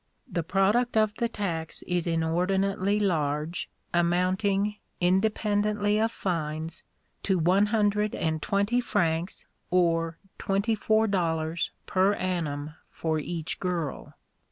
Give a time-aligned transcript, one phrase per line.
[0.27, 6.81] The product of the tax is inordinately large, amounting, independently of fines,
[7.21, 14.15] to one hundred and twenty francs, or twenty four dollars per annum for each girl.